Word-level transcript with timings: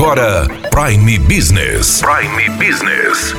agora 0.00 0.48
Prime 0.70 1.18
Business. 1.18 2.00
Prime 2.00 2.48
Business. 2.56 3.34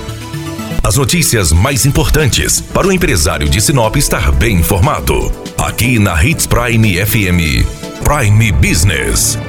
As 0.84 0.96
notícias 0.96 1.52
mais 1.52 1.88
importantes 1.88 2.62
para 2.62 2.86
o 2.86 2.92
empresário 2.92 3.50
de 3.50 3.60
Sinop 3.60 3.96
estar 3.96 4.32
bem 4.32 4.58
informado. 4.58 5.32
Aqui 5.58 5.98
na 5.98 6.24
Hits 6.24 6.46
Prime 6.46 7.04
FM. 7.04 7.66
Prime 8.04 8.52
Business. 8.52 9.40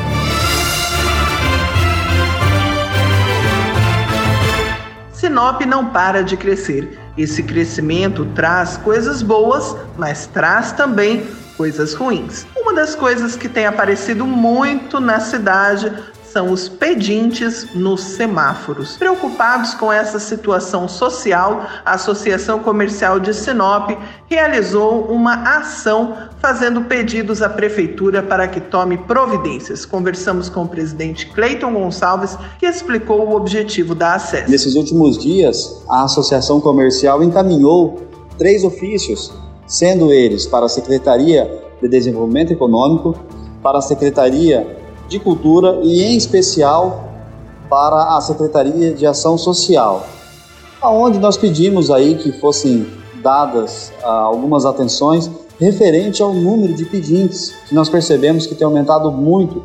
Sinop 5.13 5.61
não 5.67 5.91
para 5.91 6.25
de 6.25 6.39
crescer. 6.39 6.99
Esse 7.19 7.43
crescimento 7.43 8.25
traz 8.35 8.79
coisas 8.79 9.21
boas, 9.21 9.77
mas 9.99 10.27
traz 10.29 10.73
também 10.73 11.27
coisas 11.59 11.93
ruins. 11.93 12.47
Uma 12.57 12.73
das 12.73 12.95
coisas 12.95 13.37
que 13.37 13.51
tem 13.51 13.67
aparecido 13.67 14.27
muito 14.27 14.99
na 14.99 15.21
cidade 15.21 15.93
são 16.33 16.51
os 16.51 16.69
pedintes 16.69 17.75
nos 17.75 18.01
semáforos. 18.01 18.97
Preocupados 18.97 19.75
com 19.75 19.93
essa 19.93 20.19
situação 20.19 20.89
social, 20.89 21.67
a 21.85 21.93
Associação 21.93 22.61
Comercial 22.61 23.21
de 23.21 23.35
Sinop 23.35 23.91
realizou 24.27 25.05
uma 25.05 25.59
ação 25.59 26.17
fazendo 26.41 26.83
pedidos 26.83 27.43
à 27.43 27.51
prefeitura 27.51 28.23
para 28.23 28.49
que 28.49 28.61
tome 28.61 28.97
providências. 28.97 29.85
Conversamos 29.85 30.49
com 30.49 30.63
o 30.63 30.69
presidente 30.69 31.27
Cleiton 31.27 31.75
Gonçalves, 31.75 32.37
que 32.59 32.67
explicou 32.67 33.29
o 33.29 33.37
objetivo 33.37 33.95
da 33.95 34.15
acesso. 34.15 34.51
Nesses 34.51 34.75
últimos 34.75 35.19
dias, 35.19 35.85
a 35.89 36.05
Associação 36.05 36.61
Comercial 36.61 37.23
encaminhou 37.23 38.01
três 38.39 38.65
ofícios, 38.65 39.33
sendo 39.67 40.11
eles 40.11 40.47
para 40.47 40.65
a 40.65 40.69
Secretaria 40.69 41.63
de 41.81 41.89
Desenvolvimento 41.89 42.53
Econômico, 42.53 43.15
para 43.63 43.79
a 43.79 43.83
Secretaria 43.83 44.82
de 45.13 45.21
Cultura 45.21 45.81
e, 45.83 46.03
em 46.03 46.17
especial, 46.17 47.09
para 47.69 48.17
a 48.17 48.21
Secretaria 48.21 48.93
de 48.93 49.07
Ação 49.07 49.37
Social, 49.37 50.07
aonde 50.81 51.19
nós 51.19 51.37
pedimos 51.37 51.91
aí 51.91 52.17
que 52.17 52.33
fossem 52.33 52.87
dadas 53.23 53.93
ah, 54.03 54.11
algumas 54.11 54.65
atenções 54.65 55.31
referente 55.59 56.23
ao 56.23 56.35
número 56.35 56.75
de 56.75 56.85
pedintes, 56.85 57.55
que 57.69 57.75
nós 57.75 57.89
percebemos 57.89 58.47
que 58.47 58.55
tem 58.55 58.65
aumentado 58.65 59.13
muito 59.13 59.63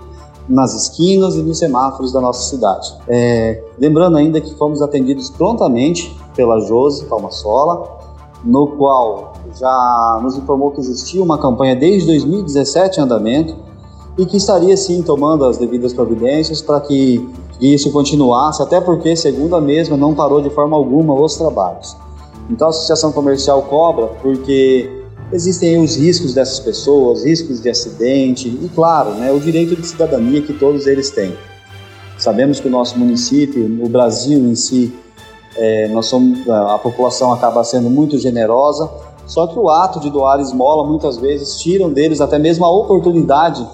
nas 0.48 0.73
esquinas 0.73 1.36
e 1.36 1.42
nos 1.42 1.58
semáforos 1.58 2.11
da 2.11 2.22
nossa 2.22 2.50
cidade. 2.50 2.94
É, 3.08 3.64
lembrando 3.80 4.17
ainda 4.17 4.39
que 4.39 4.54
fomos 4.56 4.82
atendidos 4.82 5.30
prontamente 5.30 6.16
pela 6.36 6.59
Josi 6.59 7.06
Palmasola, 7.06 7.98
no 8.44 8.67
qual 8.67 9.34
já 9.59 10.20
nos 10.22 10.38
informou 10.38 10.72
que 10.72 10.80
existia 10.80 11.22
uma 11.22 11.38
campanha 11.38 11.76
desde 11.76 12.08
2017 12.08 13.00
em 13.00 13.04
andamento, 13.04 13.67
e 14.18 14.26
que 14.26 14.38
estaria 14.38 14.76
sim 14.76 15.02
tomando 15.02 15.46
as 15.46 15.58
devidas 15.58 15.94
providências 15.94 16.62
para 16.62 16.80
que 16.82 17.28
isso 17.62 17.92
continuasse, 17.92 18.62
até 18.62 18.82
porque, 18.82 19.16
segundo 19.16 19.56
a 19.56 19.62
mesma, 19.62 19.96
não 19.96 20.14
parou 20.14 20.42
de 20.42 20.50
forma 20.50 20.76
alguma 20.76 21.14
os 21.14 21.36
trabalhos. 21.36 21.96
Então 22.50 22.68
a 22.68 22.70
associação 22.70 23.12
comercial 23.12 23.62
cobra 23.64 24.08
porque 24.22 24.90
existem 25.32 25.82
os 25.82 25.95
riscos 25.98 26.34
dessas 26.34 26.60
pessoas, 26.60 27.26
riscos 27.26 27.60
de 27.62 27.70
acidente 27.70 28.48
e, 28.48 28.70
claro, 28.73 29.12
né, 29.12 29.32
o 29.32 29.40
direito 29.40 29.76
de 29.76 29.86
cidadania 29.86 30.42
que 30.42 30.54
todos 30.54 30.88
eles 30.88 31.10
têm. 31.10 31.36
Sabemos 32.18 32.60
que 32.60 32.68
o 32.68 32.72
nosso 32.72 32.98
município, 32.98 33.64
o 33.84 33.90
Brasil 33.90 34.40
em 34.40 34.56
si, 34.56 34.94
é, 35.56 35.88
nós 35.90 36.06
somos, 36.08 36.48
a 36.50 36.78
população 36.80 37.32
acaba 37.34 37.64
sendo 37.64 37.90
muito 37.90 38.18
generosa, 38.18 38.90
só 39.26 39.45
que 39.45 39.60
o 39.60 39.70
ato 39.70 40.00
de 40.00 40.10
doar 40.10 40.40
esmola 40.40 40.88
muitas 40.88 41.18
vezes 41.18 41.58
tiram 41.58 41.92
deles 41.92 42.22
até 42.22 42.40
mesmo 42.40 42.66
a 42.66 42.72
oportunidade 42.72 43.68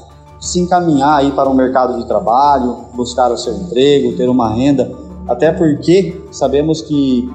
se 0.44 0.60
encaminhar 0.60 1.20
aí 1.20 1.32
para 1.32 1.48
o 1.48 1.54
um 1.54 1.56
mercado 1.56 1.98
de 1.98 2.06
trabalho, 2.06 2.80
buscar 2.94 3.32
o 3.32 3.38
seu 3.38 3.54
emprego, 3.54 4.14
ter 4.18 4.28
uma 4.28 4.54
renda, 4.54 4.92
até 5.26 5.54
porque 5.54 6.22
sabemos 6.32 6.82
que 6.82 7.32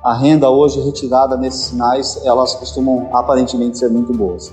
a 0.00 0.14
renda 0.14 0.48
hoje 0.48 0.80
retirada 0.80 1.36
nesses 1.36 1.66
sinais, 1.66 2.20
elas 2.24 2.54
costumam 2.54 3.08
aparentemente 3.12 3.78
ser 3.78 3.90
muito 3.90 4.12
boas. 4.12 4.52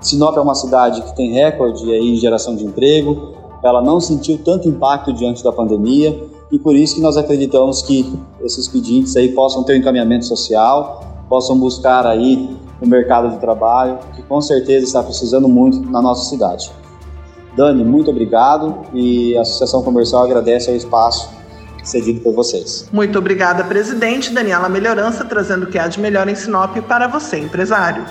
Sinop 0.00 0.36
é 0.36 0.40
uma 0.40 0.54
cidade 0.54 1.02
que 1.02 1.16
tem 1.16 1.32
recorde 1.32 1.90
aí 1.90 2.14
em 2.14 2.16
geração 2.16 2.54
de 2.54 2.64
emprego, 2.64 3.34
ela 3.64 3.82
não 3.82 4.00
sentiu 4.00 4.38
tanto 4.44 4.68
impacto 4.68 5.12
diante 5.12 5.42
da 5.42 5.50
pandemia 5.50 6.22
e 6.52 6.58
por 6.58 6.76
isso 6.76 6.94
que 6.94 7.00
nós 7.00 7.16
acreditamos 7.16 7.82
que 7.82 8.16
esses 8.42 8.68
pedintes 8.68 9.16
aí 9.16 9.32
possam 9.32 9.64
ter 9.64 9.72
um 9.72 9.76
encaminhamento 9.76 10.24
social, 10.24 11.02
possam 11.28 11.58
buscar 11.58 12.06
aí 12.06 12.56
o 12.80 12.86
mercado 12.86 13.28
de 13.28 13.38
trabalho, 13.38 13.98
que 14.14 14.22
com 14.22 14.40
certeza 14.40 14.84
está 14.84 15.02
precisando 15.02 15.48
muito 15.48 15.80
na 15.90 16.00
nossa 16.00 16.30
cidade. 16.30 16.70
Dani, 17.56 17.84
muito 17.84 18.10
obrigado 18.10 18.82
e 18.92 19.36
a 19.36 19.42
Associação 19.42 19.82
Comercial 19.82 20.24
agradece 20.24 20.70
o 20.70 20.76
espaço 20.76 21.30
cedido 21.82 22.20
por 22.20 22.34
vocês. 22.34 22.88
Muito 22.92 23.18
obrigada, 23.18 23.64
presidente. 23.64 24.32
Daniela 24.32 24.68
Melhorança, 24.68 25.24
trazendo 25.24 25.64
o 25.64 25.66
que 25.66 25.78
há 25.78 25.88
de 25.88 26.00
melhor 26.00 26.28
em 26.28 26.34
Sinop 26.34 26.76
para 26.86 27.08
você, 27.08 27.38
empresário. 27.38 28.04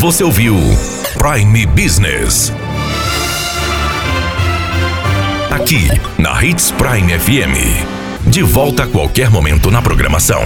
Você 0.00 0.24
ouviu 0.24 0.54
Prime 1.18 1.66
Business. 1.66 2.52
Aqui, 5.50 5.88
na 6.18 6.42
Hits 6.42 6.72
Prime 6.72 7.18
FM. 7.18 8.28
De 8.28 8.42
volta 8.42 8.84
a 8.84 8.86
qualquer 8.86 9.30
momento 9.30 9.70
na 9.70 9.82
programação. 9.82 10.40